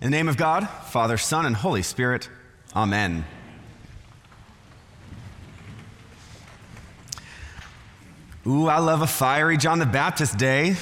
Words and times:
In 0.00 0.12
the 0.12 0.16
name 0.16 0.28
of 0.28 0.36
God, 0.36 0.68
Father, 0.68 1.16
Son, 1.16 1.44
and 1.44 1.56
Holy 1.56 1.82
Spirit, 1.82 2.30
Amen. 2.76 3.24
Ooh, 8.46 8.68
I 8.68 8.78
love 8.78 9.02
a 9.02 9.08
fiery 9.08 9.56
John 9.56 9.80
the 9.80 9.86
Baptist 9.86 10.38
day. 10.38 10.76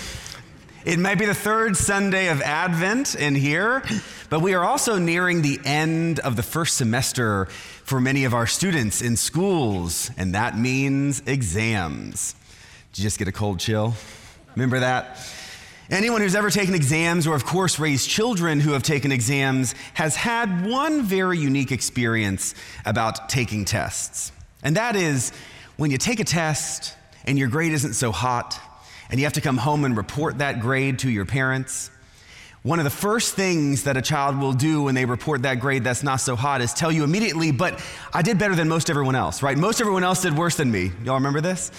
It 0.84 0.98
might 0.98 1.14
be 1.14 1.24
the 1.24 1.32
third 1.32 1.78
Sunday 1.78 2.28
of 2.28 2.42
Advent 2.42 3.14
in 3.14 3.34
here, 3.34 3.82
but 4.28 4.40
we 4.40 4.52
are 4.52 4.62
also 4.62 4.98
nearing 4.98 5.40
the 5.40 5.60
end 5.64 6.20
of 6.20 6.36
the 6.36 6.42
first 6.42 6.76
semester 6.76 7.46
for 7.46 8.02
many 8.02 8.24
of 8.24 8.34
our 8.34 8.46
students 8.46 9.00
in 9.00 9.16
schools, 9.16 10.10
and 10.18 10.34
that 10.34 10.58
means 10.58 11.22
exams. 11.24 12.34
Did 12.92 12.98
you 12.98 13.02
just 13.04 13.18
get 13.18 13.28
a 13.28 13.32
cold 13.32 13.60
chill? 13.60 13.94
Remember 14.54 14.80
that? 14.80 15.18
Anyone 15.88 16.20
who's 16.20 16.34
ever 16.34 16.50
taken 16.50 16.74
exams, 16.74 17.26
or 17.26 17.36
of 17.36 17.44
course 17.44 17.78
raised 17.78 18.08
children 18.08 18.58
who 18.58 18.72
have 18.72 18.82
taken 18.82 19.12
exams, 19.12 19.74
has 19.94 20.16
had 20.16 20.66
one 20.66 21.02
very 21.02 21.38
unique 21.38 21.70
experience 21.70 22.54
about 22.84 23.28
taking 23.28 23.64
tests. 23.64 24.32
And 24.64 24.76
that 24.76 24.96
is 24.96 25.32
when 25.76 25.92
you 25.92 25.98
take 25.98 26.18
a 26.18 26.24
test 26.24 26.94
and 27.24 27.38
your 27.38 27.48
grade 27.48 27.72
isn't 27.72 27.94
so 27.94 28.10
hot, 28.10 28.58
and 29.10 29.20
you 29.20 29.26
have 29.26 29.34
to 29.34 29.40
come 29.40 29.56
home 29.56 29.84
and 29.84 29.96
report 29.96 30.38
that 30.38 30.60
grade 30.60 30.98
to 31.00 31.10
your 31.10 31.24
parents, 31.24 31.90
one 32.64 32.80
of 32.80 32.84
the 32.84 32.90
first 32.90 33.34
things 33.36 33.84
that 33.84 33.96
a 33.96 34.02
child 34.02 34.36
will 34.40 34.52
do 34.52 34.82
when 34.82 34.96
they 34.96 35.04
report 35.04 35.42
that 35.42 35.60
grade 35.60 35.84
that's 35.84 36.02
not 36.02 36.16
so 36.16 36.34
hot 36.34 36.60
is 36.60 36.74
tell 36.74 36.90
you 36.90 37.04
immediately, 37.04 37.52
but 37.52 37.80
I 38.12 38.22
did 38.22 38.40
better 38.40 38.56
than 38.56 38.68
most 38.68 38.90
everyone 38.90 39.14
else, 39.14 39.40
right? 39.40 39.56
Most 39.56 39.80
everyone 39.80 40.02
else 40.02 40.22
did 40.22 40.36
worse 40.36 40.56
than 40.56 40.72
me. 40.72 40.90
Y'all 41.04 41.14
remember 41.14 41.40
this? 41.40 41.70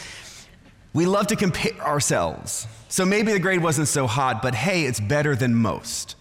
We 0.94 1.06
love 1.06 1.28
to 1.28 1.36
compare 1.36 1.80
ourselves. 1.82 2.68
So 2.90 3.06
maybe 3.06 3.34
the 3.34 3.40
grade 3.40 3.62
wasn't 3.62 3.88
so 3.88 4.08
hot, 4.08 4.42
but 4.42 4.56
hey, 4.56 4.86
it's 4.86 5.00
better 5.00 5.36
than 5.36 5.54
most. 5.54 6.16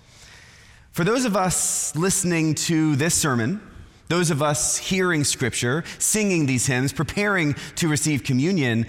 For 0.92 1.05
those 1.05 1.25
of 1.25 1.36
us 1.36 1.95
listening 1.95 2.55
to 2.55 2.97
this 2.97 3.14
sermon, 3.14 3.61
those 4.08 4.31
of 4.31 4.42
us 4.42 4.77
hearing 4.77 5.25
scripture, 5.25 5.84
singing 5.98 6.47
these 6.47 6.67
hymns, 6.67 6.92
preparing 6.92 7.55
to 7.77 7.89
receive 7.89 8.25
communion, 8.25 8.86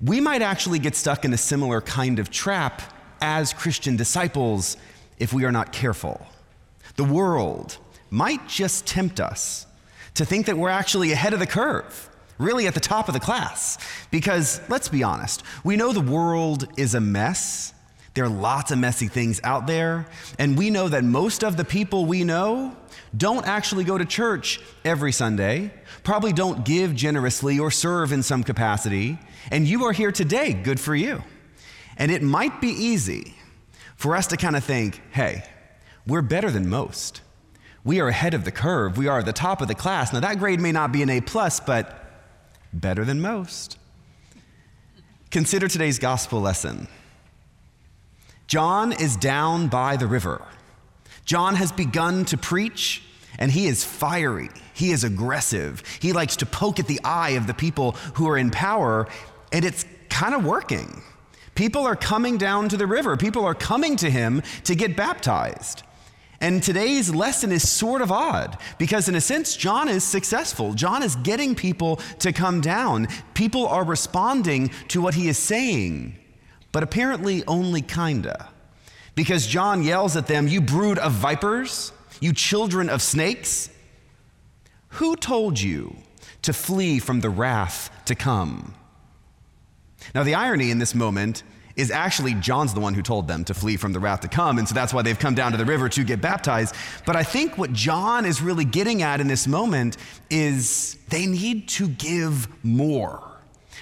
we 0.00 0.20
might 0.20 0.42
actually 0.42 0.78
get 0.78 0.96
stuck 0.96 1.24
in 1.24 1.32
a 1.32 1.38
similar 1.38 1.80
kind 1.80 2.18
of 2.18 2.30
trap 2.30 2.82
as 3.20 3.52
Christian 3.52 3.96
disciples 3.96 4.76
if 5.18 5.32
we 5.32 5.44
are 5.44 5.52
not 5.52 5.72
careful. 5.72 6.26
The 6.96 7.04
world 7.04 7.78
might 8.10 8.48
just 8.48 8.86
tempt 8.86 9.20
us 9.20 9.66
to 10.14 10.24
think 10.24 10.46
that 10.46 10.58
we're 10.58 10.68
actually 10.68 11.12
ahead 11.12 11.32
of 11.32 11.38
the 11.38 11.46
curve, 11.46 12.10
really 12.42 12.66
at 12.66 12.74
the 12.74 12.80
top 12.80 13.08
of 13.08 13.14
the 13.14 13.20
class. 13.20 13.78
Because 14.10 14.60
let's 14.68 14.88
be 14.88 15.02
honest, 15.02 15.42
we 15.64 15.76
know 15.76 15.92
the 15.92 16.00
world 16.00 16.68
is 16.76 16.94
a 16.94 17.00
mess. 17.00 17.72
There 18.14 18.24
are 18.24 18.28
lots 18.28 18.70
of 18.70 18.78
messy 18.78 19.08
things 19.08 19.40
out 19.42 19.66
there. 19.66 20.06
And 20.38 20.58
we 20.58 20.68
know 20.68 20.88
that 20.88 21.04
most 21.04 21.42
of 21.42 21.56
the 21.56 21.64
people 21.64 22.04
we 22.04 22.24
know 22.24 22.76
don't 23.16 23.46
actually 23.46 23.84
go 23.84 23.96
to 23.96 24.04
church 24.04 24.60
every 24.84 25.12
Sunday, 25.12 25.72
probably 26.02 26.32
don't 26.32 26.64
give 26.64 26.94
generously 26.94 27.58
or 27.58 27.70
serve 27.70 28.12
in 28.12 28.22
some 28.22 28.42
capacity. 28.42 29.18
And 29.50 29.66
you 29.66 29.84
are 29.84 29.92
here 29.92 30.12
today, 30.12 30.52
good 30.52 30.80
for 30.80 30.94
you. 30.94 31.22
And 31.96 32.10
it 32.10 32.22
might 32.22 32.60
be 32.60 32.68
easy 32.68 33.34
for 33.96 34.16
us 34.16 34.26
to 34.28 34.36
kind 34.36 34.56
of 34.56 34.64
think, 34.64 35.00
hey, 35.12 35.44
we're 36.06 36.22
better 36.22 36.50
than 36.50 36.68
most. 36.68 37.20
We 37.84 38.00
are 38.00 38.08
ahead 38.08 38.34
of 38.34 38.44
the 38.44 38.52
curve. 38.52 38.96
We 38.96 39.08
are 39.08 39.20
at 39.20 39.26
the 39.26 39.32
top 39.32 39.60
of 39.60 39.68
the 39.68 39.74
class. 39.74 40.12
Now, 40.12 40.20
that 40.20 40.38
grade 40.38 40.60
may 40.60 40.72
not 40.72 40.92
be 40.92 41.02
an 41.02 41.10
A, 41.10 41.20
plus, 41.20 41.60
but 41.60 42.01
better 42.72 43.04
than 43.04 43.20
most. 43.20 43.78
Consider 45.30 45.68
today's 45.68 45.98
gospel 45.98 46.40
lesson. 46.40 46.88
John 48.46 48.92
is 48.92 49.16
down 49.16 49.68
by 49.68 49.96
the 49.96 50.06
river. 50.06 50.42
John 51.24 51.54
has 51.54 51.72
begun 51.72 52.24
to 52.26 52.36
preach, 52.36 53.02
and 53.38 53.50
he 53.50 53.66
is 53.66 53.84
fiery. 53.84 54.50
He 54.74 54.90
is 54.90 55.04
aggressive. 55.04 55.82
He 56.00 56.12
likes 56.12 56.36
to 56.36 56.46
poke 56.46 56.78
at 56.78 56.86
the 56.86 57.00
eye 57.02 57.30
of 57.30 57.46
the 57.46 57.54
people 57.54 57.92
who 58.14 58.28
are 58.28 58.36
in 58.36 58.50
power, 58.50 59.08
and 59.52 59.64
it's 59.64 59.86
kind 60.10 60.34
of 60.34 60.44
working. 60.44 61.02
People 61.54 61.86
are 61.86 61.96
coming 61.96 62.38
down 62.38 62.68
to 62.68 62.76
the 62.76 62.86
river, 62.86 63.16
people 63.16 63.44
are 63.44 63.54
coming 63.54 63.96
to 63.96 64.10
him 64.10 64.42
to 64.64 64.74
get 64.74 64.96
baptized. 64.96 65.82
And 66.42 66.60
today's 66.60 67.14
lesson 67.14 67.52
is 67.52 67.70
sort 67.70 68.02
of 68.02 68.10
odd 68.10 68.58
because, 68.76 69.08
in 69.08 69.14
a 69.14 69.20
sense, 69.20 69.54
John 69.54 69.88
is 69.88 70.02
successful. 70.02 70.74
John 70.74 71.04
is 71.04 71.14
getting 71.14 71.54
people 71.54 72.00
to 72.18 72.32
come 72.32 72.60
down. 72.60 73.06
People 73.32 73.68
are 73.68 73.84
responding 73.84 74.70
to 74.88 75.00
what 75.00 75.14
he 75.14 75.28
is 75.28 75.38
saying, 75.38 76.18
but 76.72 76.82
apparently 76.82 77.44
only 77.46 77.80
kinda. 77.80 78.48
Because 79.14 79.46
John 79.46 79.84
yells 79.84 80.16
at 80.16 80.26
them, 80.26 80.48
You 80.48 80.60
brood 80.60 80.98
of 80.98 81.12
vipers, 81.12 81.92
you 82.20 82.32
children 82.32 82.90
of 82.90 83.02
snakes. 83.02 83.70
Who 84.98 85.14
told 85.14 85.60
you 85.60 85.96
to 86.42 86.52
flee 86.52 86.98
from 86.98 87.20
the 87.20 87.30
wrath 87.30 87.88
to 88.06 88.16
come? 88.16 88.74
Now, 90.12 90.24
the 90.24 90.34
irony 90.34 90.72
in 90.72 90.80
this 90.80 90.92
moment 90.94 91.44
is 91.76 91.90
actually 91.90 92.34
John's 92.34 92.74
the 92.74 92.80
one 92.80 92.94
who 92.94 93.02
told 93.02 93.28
them 93.28 93.44
to 93.44 93.54
flee 93.54 93.76
from 93.76 93.92
the 93.92 94.00
wrath 94.00 94.20
to 94.20 94.28
come. 94.28 94.58
And 94.58 94.68
so 94.68 94.74
that's 94.74 94.92
why 94.92 95.02
they've 95.02 95.18
come 95.18 95.34
down 95.34 95.52
to 95.52 95.58
the 95.58 95.64
river 95.64 95.88
to 95.90 96.04
get 96.04 96.20
baptized. 96.20 96.74
But 97.06 97.16
I 97.16 97.22
think 97.22 97.58
what 97.58 97.72
John 97.72 98.24
is 98.24 98.42
really 98.42 98.64
getting 98.64 99.02
at 99.02 99.20
in 99.20 99.28
this 99.28 99.46
moment 99.46 99.96
is 100.30 100.96
they 101.08 101.26
need 101.26 101.68
to 101.70 101.88
give 101.88 102.48
more. 102.64 103.22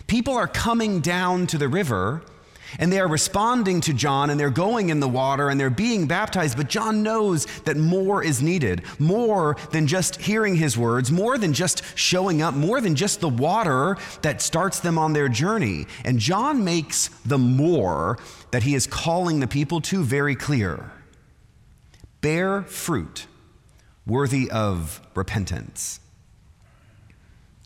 People 0.06 0.34
are 0.34 0.48
coming 0.48 1.00
down 1.00 1.46
to 1.48 1.58
the 1.58 1.68
river 1.68 2.22
and 2.78 2.92
they 2.92 3.00
are 3.00 3.08
responding 3.08 3.80
to 3.82 3.92
John 3.92 4.30
and 4.30 4.38
they're 4.38 4.50
going 4.50 4.90
in 4.90 5.00
the 5.00 5.08
water 5.08 5.48
and 5.48 5.58
they're 5.58 5.70
being 5.70 6.06
baptized. 6.06 6.56
But 6.56 6.68
John 6.68 7.02
knows 7.02 7.46
that 7.64 7.76
more 7.76 8.22
is 8.22 8.42
needed 8.42 8.82
more 8.98 9.56
than 9.72 9.86
just 9.86 10.20
hearing 10.20 10.56
his 10.56 10.76
words, 10.76 11.10
more 11.10 11.38
than 11.38 11.52
just 11.52 11.82
showing 11.96 12.42
up, 12.42 12.54
more 12.54 12.80
than 12.80 12.94
just 12.94 13.20
the 13.20 13.28
water 13.28 13.96
that 14.22 14.42
starts 14.42 14.80
them 14.80 14.98
on 14.98 15.12
their 15.12 15.28
journey. 15.28 15.86
And 16.04 16.18
John 16.18 16.64
makes 16.64 17.08
the 17.24 17.38
more 17.38 18.18
that 18.50 18.62
he 18.62 18.74
is 18.74 18.86
calling 18.86 19.40
the 19.40 19.46
people 19.46 19.80
to 19.82 20.02
very 20.02 20.34
clear 20.34 20.92
bear 22.20 22.62
fruit 22.62 23.26
worthy 24.06 24.50
of 24.50 25.00
repentance. 25.14 26.00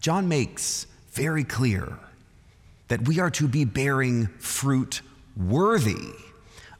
John 0.01 0.29
makes 0.29 0.87
very 1.13 1.45
clear 1.45 1.99
that 2.89 3.07
we 3.09 3.21
are 3.21 3.31
to 3.31 3.49
be 3.49 3.65
bearing 3.65 4.27
fruit 4.39 5.01
worthy 5.37 6.13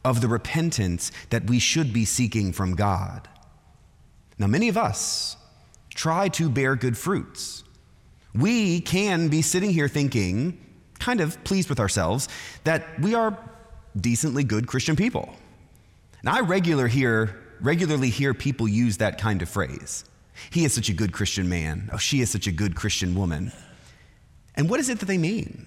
of 0.05 0.21
the 0.21 0.29
repentance 0.29 1.11
that 1.31 1.47
we 1.47 1.59
should 1.59 1.93
be 1.93 2.05
seeking 2.05 2.53
from 2.53 2.75
God. 2.75 3.29
Now, 4.39 4.47
many 4.47 4.69
of 4.69 4.77
us 4.77 5.37
try 5.95 6.29
to 6.29 6.51
bear 6.51 6.77
good 6.77 6.99
fruits. 6.99 7.65
We 8.35 8.81
can 8.81 9.29
be 9.29 9.43
sitting 9.43 9.71
here 9.71 9.89
thinking, 9.89 10.59
kind 10.99 11.21
of 11.21 11.43
pleased 11.45 11.69
with 11.69 11.81
ourselves, 11.81 12.29
that 12.65 13.01
we 13.01 13.15
are 13.15 13.39
decently 13.97 14.45
good 14.45 14.67
Christian 14.67 14.97
people. 14.97 15.35
Now, 16.23 16.37
I 16.37 16.41
regular 16.41 16.89
hear, 16.89 17.41
regularly 17.61 18.11
hear 18.11 18.35
people 18.35 18.67
use 18.67 18.97
that 18.99 19.19
kind 19.19 19.41
of 19.41 19.49
phrase. 19.49 20.05
He 20.51 20.65
is 20.65 20.73
such 20.73 20.89
a 20.89 20.93
good 20.93 21.13
Christian 21.13 21.49
man. 21.49 21.89
Oh, 21.93 21.97
she 21.97 22.21
is 22.21 22.31
such 22.31 22.47
a 22.47 22.53
good 22.53 22.75
Christian 22.75 23.15
woman. 23.15 23.53
And 24.57 24.69
what 24.69 24.81
is 24.81 24.89
it 24.89 24.99
that 24.99 25.07
they 25.07 25.19
mean? 25.19 25.67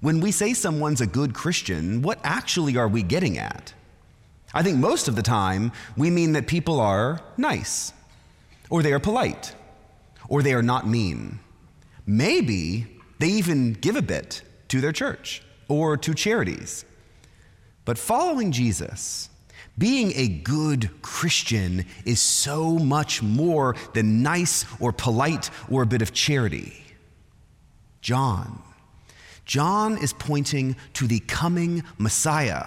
When 0.00 0.20
we 0.20 0.32
say 0.32 0.54
someone's 0.54 1.00
a 1.00 1.06
good 1.06 1.34
Christian, 1.34 2.02
what 2.02 2.18
actually 2.24 2.76
are 2.76 2.88
we 2.88 3.02
getting 3.02 3.38
at? 3.38 3.72
I 4.54 4.62
think 4.62 4.78
most 4.78 5.08
of 5.08 5.16
the 5.16 5.22
time 5.22 5.72
we 5.96 6.10
mean 6.10 6.32
that 6.32 6.46
people 6.46 6.80
are 6.80 7.20
nice, 7.36 7.92
or 8.68 8.82
they 8.82 8.92
are 8.92 9.00
polite, 9.00 9.54
or 10.28 10.42
they 10.42 10.54
are 10.54 10.62
not 10.62 10.86
mean. 10.86 11.40
Maybe 12.06 12.86
they 13.18 13.28
even 13.28 13.74
give 13.74 13.96
a 13.96 14.02
bit 14.02 14.42
to 14.68 14.80
their 14.80 14.92
church 14.92 15.42
or 15.68 15.96
to 15.96 16.14
charities. 16.14 16.84
But 17.84 17.98
following 17.98 18.52
Jesus, 18.52 19.28
being 19.78 20.12
a 20.14 20.28
good 20.28 20.90
Christian 21.02 21.86
is 22.04 22.20
so 22.20 22.78
much 22.78 23.22
more 23.22 23.74
than 23.94 24.22
nice 24.22 24.66
or 24.80 24.92
polite 24.92 25.50
or 25.70 25.82
a 25.82 25.86
bit 25.86 26.02
of 26.02 26.12
charity. 26.12 26.84
John 28.00 28.62
John 29.44 29.98
is 29.98 30.12
pointing 30.12 30.76
to 30.94 31.06
the 31.06 31.20
coming 31.20 31.82
Messiah. 31.98 32.66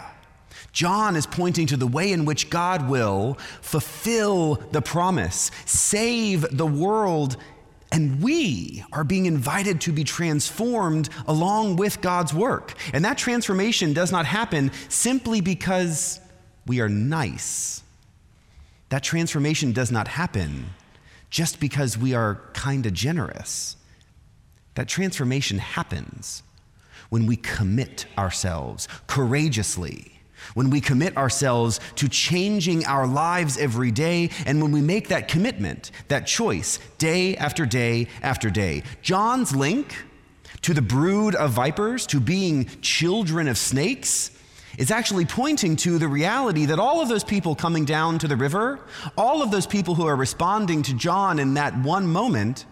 John 0.72 1.16
is 1.16 1.26
pointing 1.26 1.68
to 1.68 1.78
the 1.78 1.88
way 1.88 2.12
in 2.12 2.26
which 2.26 2.50
God 2.50 2.90
will 2.90 3.38
fulfill 3.62 4.56
the 4.72 4.82
promise, 4.82 5.52
save 5.66 6.46
the 6.58 6.66
world, 6.66 7.38
and 7.92 8.22
we 8.22 8.84
are 8.92 9.06
being 9.06 9.26
invited 9.26 9.80
to 9.82 9.94
be 9.94 10.04
transformed 10.04 11.10
along 11.28 11.78
with 11.78 12.02
God's 12.02 12.34
work. 12.34 12.74
And 12.94 13.06
that 13.06 13.18
transformation 13.18 13.94
does 13.94 14.12
not 14.12 14.26
happen 14.26 14.72
simply 14.90 15.40
because 15.40 16.20
we 16.66 16.82
are 16.82 16.90
nice. 16.90 17.84
That 18.90 19.04
transformation 19.04 19.72
does 19.72 19.92
not 19.92 20.08
happen 20.08 20.66
just 21.30 21.60
because 21.60 21.98
we 21.98 22.14
are 22.14 22.42
kind 22.54 22.86
of 22.86 22.94
generous. 22.94 23.78
That 24.76 24.88
transformation 24.90 25.60
happens 25.60 26.44
when 27.16 27.28
we 27.28 27.38
commit 27.38 28.06
ourselves 28.18 28.90
courageously 29.08 30.12
when 30.54 30.70
we 30.70 30.80
commit 30.80 31.16
ourselves 31.18 31.80
to 31.96 32.08
changing 32.08 32.86
our 32.86 33.08
lives 33.08 33.58
every 33.58 33.90
day, 33.90 34.30
and 34.46 34.62
when 34.62 34.72
we 34.72 34.80
make 34.80 35.08
that 35.08 35.28
commitment, 35.28 35.90
that 36.08 36.28
choice, 36.28 36.78
day 37.00 37.36
after 37.38 37.66
day 37.66 38.08
after 38.22 38.52
day. 38.52 38.84
John's 39.02 39.56
link 39.56 39.96
to 40.62 40.74
the 40.76 40.84
brood 40.84 41.34
of 41.34 41.52
vipers, 41.52 42.06
to 42.08 42.20
being 42.20 42.66
children 42.82 43.48
of 43.48 43.58
snakes, 43.58 44.30
is 44.78 44.92
actually 44.92 45.26
pointing 45.26 45.76
to 45.78 45.98
the 45.98 46.08
reality 46.08 46.66
that 46.66 46.78
all 46.78 47.02
of 47.02 47.10
those 47.10 47.24
people 47.24 47.56
coming 47.56 47.86
down 47.86 48.20
to 48.20 48.28
the 48.28 48.38
river, 48.38 48.80
all 49.18 49.42
of 49.42 49.50
those 49.50 49.66
people 49.66 49.96
who 49.96 50.06
are 50.06 50.16
responding 50.16 50.84
to 50.84 50.94
John 50.94 51.40
in 51.40 51.56
that 51.56 51.76
one 51.80 52.06
moment, 52.06 52.66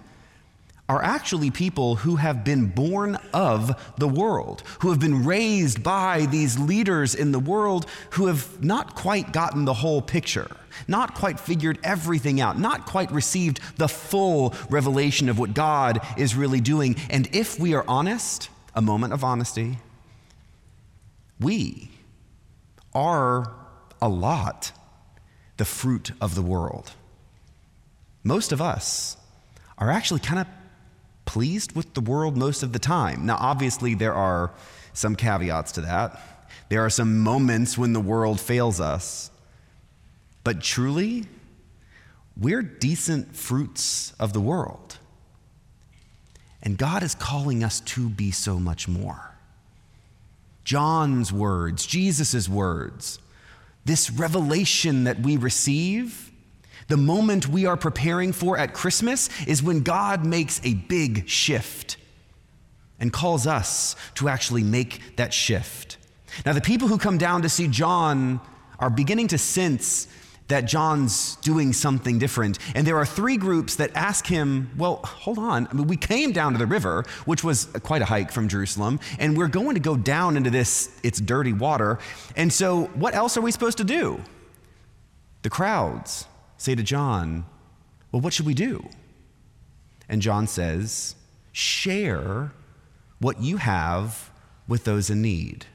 are 0.90 1.02
actually 1.02 1.50
people 1.50 1.96
who 1.96 2.18
have 2.18 2.44
been 2.44 2.68
born 2.68 3.16
of 3.34 3.94
the 3.98 4.08
world, 4.08 4.64
who 4.82 4.90
have 4.90 5.00
been 5.00 5.24
raised 5.26 5.82
by 5.82 6.26
these 6.26 6.60
leaders 6.60 7.16
in 7.16 7.32
the 7.32 7.40
world 7.40 7.86
who 8.12 8.28
have 8.28 8.62
not 8.64 8.94
quite 8.96 9.32
gotten 9.32 9.64
the 9.64 9.74
whole 9.74 10.02
picture, 10.02 10.52
not 10.88 11.16
quite 11.16 11.40
figured 11.40 11.80
everything 11.84 12.42
out, 12.42 12.60
not 12.60 12.86
quite 12.86 13.10
received 13.12 13.62
the 13.78 13.88
full 13.88 14.54
revelation 14.70 15.30
of 15.30 15.40
what 15.40 15.54
God 15.54 16.00
is 16.18 16.36
really 16.36 16.60
doing. 16.60 16.98
And 17.10 17.34
if 17.34 17.58
we 17.58 17.74
are 17.74 17.86
honest, 17.88 18.50
a 18.76 18.82
moment 18.82 19.14
of 19.14 19.24
honesty, 19.24 19.78
we 21.40 21.92
are 22.94 23.54
a 24.02 24.10
lot 24.10 24.74
the 25.58 25.66
fruit 25.66 26.12
of 26.20 26.36
the 26.36 26.42
world. 26.42 26.92
Most 28.24 28.52
of 28.52 28.62
us 28.62 29.16
are 29.78 29.90
actually 29.90 30.20
kind 30.20 30.40
of 30.40 30.48
pleased 31.34 31.76
with 31.76 31.96
the 31.96 32.02
world 32.02 32.38
most 32.38 32.62
of 32.62 32.74
the 32.74 32.80
time. 32.80 33.26
Now, 33.26 33.38
obviously, 33.40 33.96
there 33.96 34.14
are 34.14 34.52
some 34.94 35.16
caveats 35.16 35.72
to 35.72 35.82
that. 35.82 36.22
There 36.70 36.86
are 36.86 36.92
some 36.92 37.18
moments 37.18 37.76
when 37.76 37.92
the 37.92 38.00
world 38.00 38.40
fails 38.40 38.80
us. 38.80 39.32
But 40.44 40.62
truly, 40.62 41.26
we're 42.40 42.62
decent 42.62 43.36
fruits 43.36 44.14
of 44.20 44.34
the 44.34 44.40
world. 44.40 45.00
And 46.62 46.78
God 46.78 47.02
is 47.02 47.16
calling 47.16 47.64
us 47.64 47.80
to 47.80 48.10
be 48.10 48.30
so 48.30 48.60
much 48.60 48.88
more. 48.88 49.34
John's 50.64 51.34
words, 51.34 51.88
Jesus' 51.88 52.48
words, 52.48 53.18
this 53.86 54.12
revelation 54.12 55.06
that 55.06 55.22
we 55.22 55.38
receive, 55.38 56.32
the 56.88 56.98
moment 56.98 57.48
we 57.48 57.66
are 57.66 57.78
preparing 57.78 58.32
for 58.32 58.58
at 58.58 58.74
Christmas 58.74 59.30
is 59.46 59.64
when 59.64 59.82
God 59.82 60.26
makes 60.26 60.62
a 60.64 60.74
big 60.74 61.28
shift 61.28 61.98
and 63.00 63.12
calls 63.12 63.48
us 63.48 63.96
to 64.16 64.30
actually 64.30 64.64
make 64.64 65.16
that 65.18 65.34
shift. 65.34 65.98
Now, 66.46 66.54
the 66.54 66.62
people 66.62 66.88
who 66.88 66.98
come 66.98 67.18
down 67.18 67.42
to 67.44 67.50
see 67.50 67.68
John 67.68 68.40
are 68.80 68.90
beginning 68.90 69.28
to 69.30 69.38
sense 69.38 70.08
that 70.48 70.66
John's 70.66 71.38
doing 71.38 71.74
something 71.74 72.20
different. 72.20 72.60
And 72.76 72.86
there 72.86 72.98
are 72.98 73.06
three 73.06 73.38
groups 73.38 73.76
that 73.78 73.92
ask 73.96 74.26
him, 74.28 74.70
Well, 74.78 74.98
hold 74.98 75.40
on. 75.40 75.68
I 75.68 75.74
mean, 75.74 75.88
we 75.88 75.98
came 75.98 76.32
down 76.32 76.52
to 76.52 76.58
the 76.58 76.66
river, 76.66 77.06
which 77.26 77.44
was 77.44 77.66
quite 77.84 78.02
a 78.02 78.06
hike 78.06 78.32
from 78.32 78.48
Jerusalem, 78.48 79.00
and 79.20 79.38
we're 79.38 79.48
going 79.48 79.76
to 79.76 79.80
go 79.80 79.96
down 79.96 80.36
into 80.36 80.50
this, 80.50 81.00
it's 81.02 81.20
dirty 81.20 81.54
water. 81.54 82.00
And 82.36 82.52
so, 82.52 82.86
what 82.96 83.16
else 83.16 83.38
are 83.38 83.42
we 83.42 83.52
supposed 83.52 83.78
to 83.78 83.84
do? 83.84 84.22
The 85.44 85.50
crowds 85.50 86.26
say 86.58 86.76
to 86.76 86.84
John, 86.84 87.46
Well, 88.12 88.22
what 88.22 88.34
should 88.34 88.46
we 88.46 88.54
do? 88.54 88.88
And 90.10 90.22
John 90.22 90.48
says, 90.48 91.16
Share 91.52 92.52
what 93.20 93.42
you 93.42 93.58
have 93.58 94.32
with 94.68 94.84
those 94.84 95.10
in 95.10 95.22
need. 95.22 95.66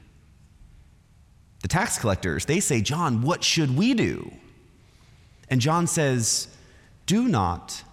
The 1.61 1.67
tax 1.67 1.97
collectors, 1.97 2.45
they 2.45 2.59
say, 2.59 2.81
John, 2.81 3.21
what 3.21 3.43
should 3.43 3.75
we 3.75 3.93
do? 3.93 4.31
And 5.49 5.59
John 5.59 5.87
says, 5.87 6.47
Do 7.05 7.27
not 7.27 7.83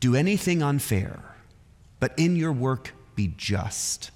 do 0.00 0.16
anything 0.16 0.62
unfair, 0.62 1.20
but 2.00 2.12
in 2.18 2.36
your 2.36 2.52
work 2.52 2.94
be 3.14 3.34
just. 3.36 4.10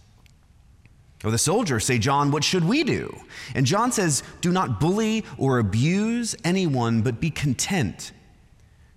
Or 1.24 1.30
the 1.30 1.38
soldiers 1.38 1.84
say, 1.86 1.98
John, 1.98 2.30
what 2.30 2.44
should 2.44 2.64
we 2.64 2.84
do? 2.84 3.18
And 3.54 3.64
John 3.64 3.90
says, 3.92 4.22
Do 4.42 4.52
not 4.52 4.78
bully 4.78 5.24
or 5.38 5.58
abuse 5.58 6.36
anyone, 6.44 7.00
but 7.00 7.18
be 7.18 7.30
content 7.30 8.12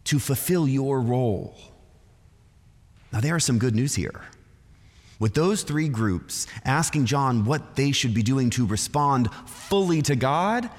to 0.03 0.19
fulfill 0.19 0.67
your 0.67 0.99
role. 0.99 1.55
Now, 3.13 3.21
there 3.21 3.37
is 3.37 3.45
some 3.45 3.59
good 3.59 3.75
news 3.75 3.95
here. 3.95 4.25
With 5.19 5.33
those 5.33 5.63
three 5.63 5.87
groups 5.87 6.45
asking 6.65 7.05
John 7.05 7.45
what 7.45 7.75
they 7.75 7.91
should 7.91 8.13
be 8.13 8.21
doing 8.21 8.49
to 8.51 8.65
respond 8.65 9.33
fully 9.45 10.01
to 10.03 10.15
God, 10.15 10.69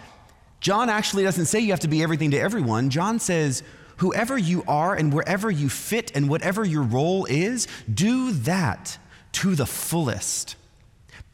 John 0.61 0.91
actually 0.91 1.25
doesn't 1.25 1.47
say 1.47 1.61
you 1.61 1.71
have 1.71 1.81
to 1.81 1.89
be 1.89 2.03
everything 2.03 2.31
to 2.33 2.39
everyone. 2.39 2.91
John 2.91 3.19
says, 3.19 3.62
whoever 3.97 4.37
you 4.37 4.65
are 4.69 4.95
and 4.95 5.12
wherever 5.12 5.50
you 5.50 5.69
fit 5.69 6.12
and 6.15 6.29
whatever 6.29 6.65
your 6.65 6.83
role 6.83 7.25
is, 7.25 7.67
do 7.93 8.33
that 8.33 8.99
to 9.33 9.55
the 9.55 9.67
fullest. 9.67 10.56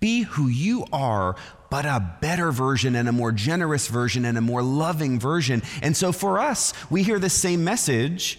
Be 0.04 0.20
who 0.20 0.48
you 0.48 0.84
are, 0.92 1.34
but 1.70 1.86
a 1.86 2.18
better 2.20 2.52
version 2.52 2.94
and 2.94 3.08
a 3.08 3.12
more 3.12 3.32
generous 3.32 3.88
version 3.88 4.26
and 4.26 4.36
a 4.36 4.42
more 4.42 4.62
loving 4.62 5.18
version. 5.18 5.62
And 5.80 5.96
so 5.96 6.12
for 6.12 6.38
us, 6.38 6.74
we 6.90 7.02
hear 7.02 7.18
the 7.18 7.30
same 7.30 7.64
message. 7.64 8.38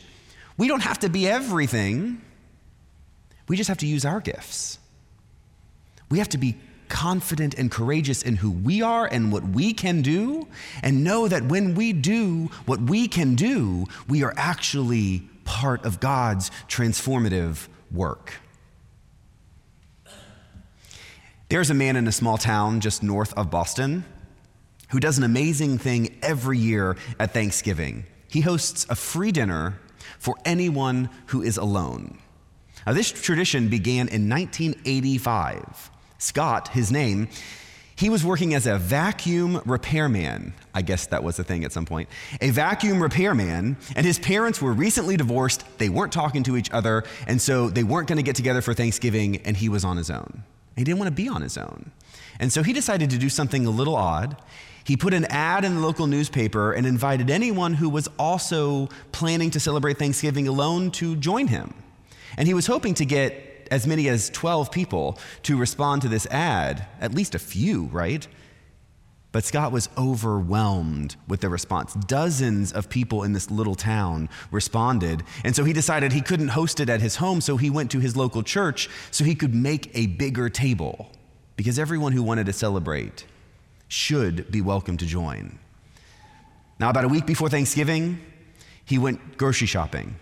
We 0.57 0.67
don't 0.67 0.83
have 0.83 0.99
to 0.99 1.09
be 1.09 1.27
everything, 1.27 2.21
we 3.47 3.57
just 3.57 3.67
have 3.67 3.79
to 3.79 3.87
use 3.87 4.05
our 4.05 4.19
gifts. 4.19 4.77
We 6.11 6.19
have 6.19 6.29
to 6.29 6.37
be 6.37 6.55
confident 6.87 7.55
and 7.55 7.71
courageous 7.71 8.21
in 8.21 8.35
who 8.35 8.51
we 8.51 8.83
are 8.83 9.07
and 9.11 9.31
what 9.31 9.43
we 9.43 9.73
can 9.73 10.03
do, 10.03 10.47
and 10.83 11.03
know 11.03 11.27
that 11.27 11.45
when 11.45 11.73
we 11.73 11.93
do 11.93 12.51
what 12.67 12.79
we 12.79 13.07
can 13.07 13.33
do, 13.33 13.87
we 14.07 14.23
are 14.23 14.35
actually 14.37 15.27
part 15.45 15.83
of 15.83 15.99
God's 15.99 16.51
transformative 16.67 17.69
work. 17.91 18.33
There's 21.49 21.69
a 21.69 21.75
man 21.75 21.95
in 21.95 22.07
a 22.07 22.11
small 22.11 22.37
town 22.37 22.79
just 22.79 23.03
north 23.03 23.33
of 23.33 23.51
Boston 23.51 24.03
who 24.89 24.99
does 24.99 25.17
an 25.17 25.23
amazing 25.23 25.77
thing 25.77 26.17
every 26.21 26.57
year 26.57 26.97
at 27.19 27.33
Thanksgiving. 27.33 28.05
He 28.27 28.41
hosts 28.41 28.85
a 28.89 28.95
free 28.95 29.31
dinner 29.31 29.79
for 30.17 30.35
anyone 30.43 31.09
who 31.27 31.43
is 31.43 31.57
alone. 31.57 32.17
Now, 32.85 32.93
this 32.93 33.11
tradition 33.11 33.69
began 33.69 34.07
in 34.07 34.29
1985 34.29 35.91
Scott, 36.17 36.69
his 36.69 36.91
name, 36.91 37.27
he 37.97 38.09
was 38.09 38.25
working 38.25 38.53
as 38.53 38.65
a 38.65 38.77
vacuum 38.77 39.61
repairman. 39.65 40.53
I 40.73 40.81
guess 40.81 41.07
that 41.07 41.23
was 41.23 41.39
a 41.39 41.43
thing 41.43 41.63
at 41.63 41.71
some 41.71 41.85
point. 41.85 42.09
A 42.41 42.49
vacuum 42.49 43.01
repairman, 43.01 43.77
and 43.95 44.05
his 44.05 44.17
parents 44.19 44.61
were 44.61 44.73
recently 44.73 45.17
divorced. 45.17 45.63
They 45.77 45.89
weren't 45.89 46.11
talking 46.11 46.43
to 46.43 46.57
each 46.57 46.71
other, 46.71 47.03
and 47.27 47.41
so 47.41 47.69
they 47.69 47.83
weren't 47.83 48.07
going 48.07 48.17
to 48.17 48.23
get 48.23 48.35
together 48.35 48.61
for 48.61 48.73
Thanksgiving, 48.73 49.37
and 49.45 49.55
he 49.55 49.69
was 49.69 49.85
on 49.85 49.97
his 49.97 50.09
own. 50.09 50.43
He 50.75 50.83
didn't 50.83 50.99
want 50.99 51.07
to 51.07 51.23
be 51.23 51.27
on 51.27 51.41
his 51.41 51.57
own. 51.57 51.91
And 52.39 52.51
so 52.51 52.63
he 52.63 52.73
decided 52.73 53.09
to 53.11 53.17
do 53.17 53.29
something 53.29 53.65
a 53.65 53.69
little 53.69 53.95
odd. 53.95 54.37
He 54.83 54.97
put 54.97 55.13
an 55.13 55.25
ad 55.25 55.65
in 55.65 55.75
the 55.75 55.81
local 55.81 56.05
newspaper 56.05 56.71
and 56.73 56.85
invited 56.85 57.29
anyone 57.29 57.73
who 57.73 57.89
was 57.89 58.07
also 58.19 58.89
planning 59.11 59.49
to 59.51 59.59
celebrate 59.59 59.97
Thanksgiving 59.97 60.47
alone 60.47 60.91
to 60.91 61.15
join 61.15 61.47
him. 61.47 61.73
And 62.37 62.47
he 62.47 62.53
was 62.53 62.67
hoping 62.67 62.93
to 62.95 63.05
get 63.05 63.67
as 63.71 63.87
many 63.87 64.07
as 64.09 64.29
12 64.29 64.71
people 64.71 65.17
to 65.43 65.57
respond 65.57 66.03
to 66.03 66.07
this 66.07 66.27
ad, 66.27 66.85
at 67.01 67.15
least 67.15 67.33
a 67.33 67.39
few, 67.39 67.85
right? 67.85 68.27
But 69.35 69.43
Scott 69.43 69.73
was 69.73 69.89
overwhelmed 69.97 71.17
with 71.27 71.41
the 71.41 71.49
response. 71.49 71.93
Dozens 71.93 72.71
of 72.71 72.87
people 72.87 73.23
in 73.23 73.33
this 73.33 73.51
little 73.51 73.75
town 73.75 74.29
responded. 74.49 75.23
And 75.43 75.53
so 75.53 75.65
he 75.65 75.73
decided 75.73 76.13
he 76.13 76.21
couldn't 76.21 76.47
host 76.47 76.79
it 76.79 76.87
at 76.87 77.01
his 77.01 77.17
home, 77.17 77.41
so 77.41 77.57
he 77.57 77.69
went 77.69 77.91
to 77.91 77.99
his 77.99 78.15
local 78.15 78.43
church 78.43 78.89
so 79.11 79.25
he 79.25 79.35
could 79.35 79.53
make 79.53 79.91
a 79.93 80.07
bigger 80.07 80.47
table 80.47 81.09
because 81.57 81.77
everyone 81.77 82.13
who 82.13 82.23
wanted 82.23 82.45
to 82.45 82.53
celebrate 82.53 83.25
should 83.89 84.49
be 84.51 84.61
welcome 84.61 84.95
to 84.95 85.05
join. 85.05 85.59
Now, 86.79 86.89
about 86.89 87.03
a 87.03 87.09
week 87.09 87.25
before 87.25 87.49
Thanksgiving, 87.49 88.21
he 88.85 88.97
went 88.97 89.37
grocery 89.37 89.67
shopping. 89.67 90.15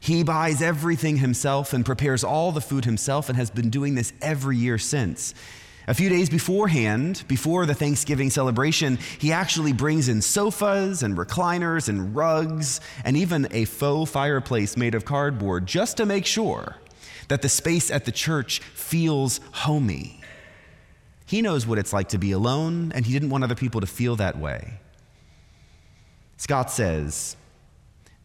He 0.00 0.22
buys 0.22 0.62
everything 0.62 1.18
himself 1.18 1.74
and 1.74 1.84
prepares 1.84 2.24
all 2.24 2.52
the 2.52 2.62
food 2.62 2.86
himself 2.86 3.28
and 3.28 3.36
has 3.36 3.50
been 3.50 3.68
doing 3.68 3.94
this 3.94 4.14
every 4.22 4.56
year 4.56 4.78
since. 4.78 5.34
A 5.88 5.94
few 5.94 6.10
days 6.10 6.28
beforehand, 6.28 7.24
before 7.28 7.64
the 7.64 7.72
Thanksgiving 7.72 8.28
celebration, 8.28 8.98
he 9.18 9.32
actually 9.32 9.72
brings 9.72 10.10
in 10.10 10.20
sofas 10.20 11.02
and 11.02 11.16
recliners 11.16 11.88
and 11.88 12.14
rugs 12.14 12.82
and 13.06 13.16
even 13.16 13.48
a 13.52 13.64
faux 13.64 14.10
fireplace 14.10 14.76
made 14.76 14.94
of 14.94 15.06
cardboard 15.06 15.64
just 15.64 15.96
to 15.96 16.04
make 16.04 16.26
sure 16.26 16.76
that 17.28 17.40
the 17.40 17.48
space 17.48 17.90
at 17.90 18.04
the 18.04 18.12
church 18.12 18.60
feels 18.60 19.40
homey. 19.52 20.20
He 21.24 21.40
knows 21.40 21.66
what 21.66 21.78
it's 21.78 21.94
like 21.94 22.10
to 22.10 22.18
be 22.18 22.32
alone, 22.32 22.92
and 22.94 23.06
he 23.06 23.12
didn't 23.14 23.30
want 23.30 23.44
other 23.44 23.54
people 23.54 23.80
to 23.80 23.86
feel 23.86 24.14
that 24.16 24.38
way. 24.38 24.80
Scott 26.36 26.70
says, 26.70 27.34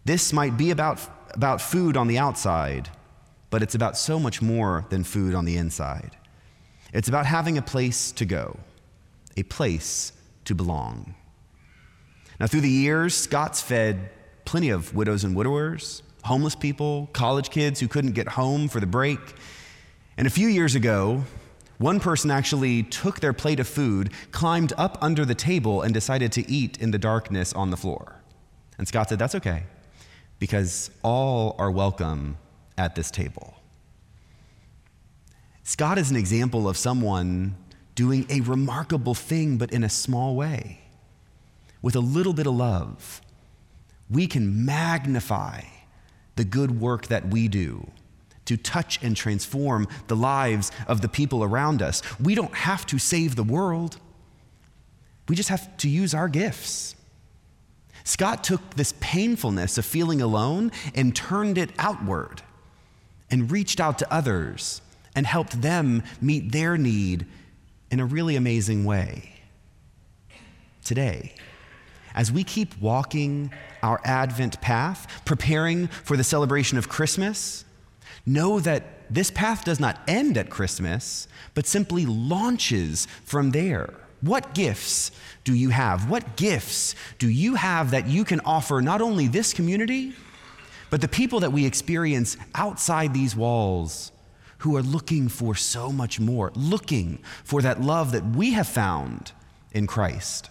This 0.04 0.34
might 0.34 0.58
be 0.58 0.72
about 0.72 1.00
about 1.34 1.62
food 1.62 1.96
on 1.96 2.08
the 2.08 2.18
outside, 2.18 2.90
but 3.50 3.64
it's 3.64 3.74
about 3.74 3.98
so 3.98 4.20
much 4.20 4.42
more 4.42 4.86
than 4.90 5.06
food 5.06 5.34
on 5.34 5.46
the 5.46 5.56
inside. 5.56 6.18
It's 6.94 7.08
about 7.10 7.26
having 7.26 7.58
a 7.58 7.62
place 7.62 8.12
to 8.14 8.26
go, 8.26 8.58
a 9.36 9.44
place 9.44 10.14
to 10.46 10.54
belong. 10.54 11.16
Now, 12.40 12.48
through 12.48 12.62
the 12.62 12.70
years, 12.70 13.16
Scott's 13.16 13.62
fed 13.62 14.12
plenty 14.46 14.70
of 14.70 14.94
widows 14.94 15.24
and 15.24 15.36
widowers, 15.36 16.04
homeless 16.24 16.56
people, 16.56 17.10
college 17.12 17.50
kids 17.50 17.80
who 17.80 17.88
couldn't 17.88 18.12
get 18.12 18.28
home 18.28 18.68
for 18.68 18.80
the 18.80 18.86
break. 18.86 19.20
And 20.18 20.28
a 20.28 20.30
few 20.30 20.48
years 20.48 20.76
ago, 20.76 21.24
one 21.80 22.00
person 22.00 22.30
actually 22.30 22.84
took 22.84 23.20
their 23.20 23.34
plate 23.34 23.60
of 23.60 23.68
food, 23.68 24.12
climbed 24.32 24.74
up 24.78 24.98
under 25.02 25.26
the 25.26 25.36
table, 25.36 25.82
and 25.82 25.94
decided 25.94 26.32
to 26.34 26.50
eat 26.50 26.78
in 26.78 26.92
the 26.92 27.00
darkness 27.00 27.54
on 27.54 27.72
the 27.72 27.78
floor. 27.78 28.22
And 28.78 28.88
Scott 28.88 29.10
said, 29.10 29.20
That's 29.20 29.36
okay, 29.36 29.64
because 30.40 30.92
all 31.04 31.56
are 31.58 31.72
welcome 31.72 32.38
at 32.78 32.96
this 32.96 33.10
table. 33.10 33.56
Scott 35.64 35.98
is 35.98 36.12
an 36.12 36.18
example 36.18 36.68
of 36.68 36.78
someone 36.78 37.56
doing 37.96 38.26
a 38.30 38.42
remarkable 38.42 39.14
thing, 39.14 39.58
but 39.58 39.72
in 39.72 39.84
a 39.84 39.90
small 39.90 40.36
way. 40.36 40.82
With 41.82 41.96
a 41.96 42.02
little 42.02 42.34
bit 42.34 42.48
of 42.48 42.54
love, 42.54 43.22
we 44.10 44.28
can 44.28 44.66
magnify 44.66 45.62
the 46.36 46.44
good 46.44 46.80
work 46.82 47.08
that 47.08 47.30
we 47.30 47.48
do 47.48 47.90
to 48.46 48.58
touch 48.58 49.02
and 49.02 49.16
transform 49.16 49.88
the 50.08 50.16
lives 50.16 50.72
of 50.88 51.02
the 51.02 51.08
people 51.08 51.44
around 51.44 51.82
us. 51.82 52.02
We 52.20 52.36
don't 52.36 52.54
have 52.54 52.86
to 52.88 53.00
save 53.00 53.36
the 53.36 53.44
world, 53.44 53.98
we 55.30 55.38
just 55.38 55.50
have 55.50 55.78
to 55.78 55.88
use 55.88 56.14
our 56.14 56.28
gifts. 56.28 56.96
Scott 58.04 58.44
took 58.44 58.76
this 58.76 58.94
painfulness 59.00 59.78
of 59.78 59.86
feeling 59.86 60.22
alone 60.22 60.74
and 60.94 61.16
turned 61.16 61.58
it 61.58 61.70
outward 61.80 62.42
and 63.32 63.50
reached 63.50 63.80
out 63.80 63.98
to 64.00 64.14
others 64.14 64.82
and 65.16 65.26
helped 65.26 65.62
them 65.62 66.04
meet 66.22 66.52
their 66.52 66.78
need 66.78 67.26
in 67.92 68.00
a 68.00 68.06
really 68.06 68.36
amazing 68.36 68.86
way. 68.86 69.30
Today, 70.84 71.34
as 72.16 72.32
we 72.32 72.44
keep 72.44 72.80
walking 72.80 73.52
our 73.82 74.02
Advent 74.04 74.62
path, 74.62 75.08
preparing 75.26 75.88
for 75.88 76.18
the 76.18 76.24
celebration 76.24 76.78
of 76.78 76.90
Christmas, 76.90 77.66
know 78.26 78.60
that 78.60 78.84
this 79.14 79.30
path 79.30 79.64
does 79.64 79.80
not 79.80 80.00
end 80.08 80.38
at 80.38 80.50
Christmas, 80.50 81.28
but 81.54 81.68
simply 81.68 82.06
launches 82.06 83.08
from 83.26 83.52
there. 83.52 83.94
What 84.22 84.54
gifts 84.54 85.12
do 85.44 85.54
you 85.54 85.70
have? 85.70 86.10
What 86.10 86.38
gifts 86.38 86.96
do 87.20 87.30
you 87.30 87.56
have 87.56 87.92
that 87.92 88.08
you 88.08 88.24
can 88.24 88.40
offer 88.42 88.82
not 88.82 89.02
only 89.02 89.28
this 89.28 89.54
community, 89.54 90.14
but 90.90 91.02
the 91.02 91.08
people 91.08 91.42
that 91.42 91.52
we 91.52 91.66
experience 91.66 92.38
outside 92.56 93.14
these 93.14 93.36
walls 93.36 94.13
who 94.64 94.78
are 94.78 94.82
looking 94.82 95.28
for 95.28 95.56
so 95.56 95.92
much 95.92 96.22
more, 96.22 96.50
looking 96.56 97.20
for 97.44 97.62
that 97.62 97.82
love 97.82 98.14
that 98.14 98.26
we 98.26 98.52
have 98.54 98.68
found 98.68 99.34
in 99.74 99.86
Christ? 99.86 100.50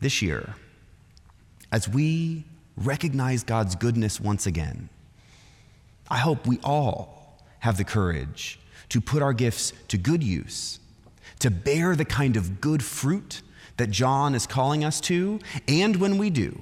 This 0.00 0.22
year, 0.22 0.56
as 1.70 1.88
we 1.88 2.44
recognize 2.76 3.44
God's 3.44 3.76
goodness 3.76 4.20
once 4.20 4.44
again, 4.44 4.88
I 6.10 6.18
hope 6.18 6.48
we 6.48 6.58
all 6.64 7.38
have 7.60 7.76
the 7.76 7.84
courage 7.84 8.58
to 8.88 9.00
put 9.00 9.22
our 9.22 9.32
gifts 9.32 9.72
to 9.86 9.96
good 9.96 10.24
use, 10.24 10.80
to 11.38 11.52
bear 11.52 11.94
the 11.94 12.04
kind 12.04 12.36
of 12.36 12.60
good 12.60 12.82
fruit 12.82 13.40
that 13.76 13.92
John 13.92 14.34
is 14.34 14.48
calling 14.48 14.84
us 14.84 15.00
to, 15.02 15.38
and 15.68 15.94
when 15.94 16.18
we 16.18 16.28
do, 16.28 16.60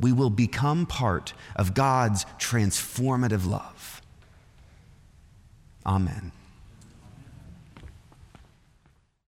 we 0.00 0.12
will 0.12 0.30
become 0.30 0.86
part 0.86 1.34
of 1.56 1.74
God's 1.74 2.24
transformative 2.38 3.46
love. 3.46 3.97
Amen. 5.88 6.37